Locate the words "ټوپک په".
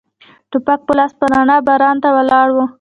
0.49-0.93